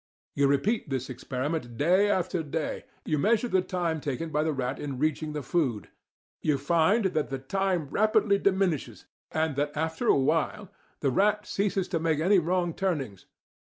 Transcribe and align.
You 0.33 0.47
repeat 0.47 0.89
this 0.89 1.11
experiment 1.11 1.77
day 1.77 2.09
after 2.09 2.41
day; 2.41 2.85
you 3.05 3.19
measure 3.19 3.47
the 3.49 3.61
time 3.61 4.01
taken 4.01 4.31
by 4.31 4.41
the 4.41 4.51
rat 4.51 4.79
in 4.79 4.97
reaching 4.97 5.33
the 5.33 5.43
food; 5.43 5.89
you 6.41 6.57
find 6.57 7.05
that 7.05 7.29
the 7.29 7.37
time 7.37 7.85
rapidly 7.87 8.39
diminishes, 8.39 9.05
and 9.31 9.55
that 9.57 9.77
after 9.77 10.07
a 10.07 10.17
while 10.17 10.71
the 11.01 11.11
rat 11.11 11.45
ceases 11.45 11.87
to 11.89 11.99
make 11.99 12.19
any 12.19 12.39
wrong 12.39 12.73
turnings. 12.73 13.27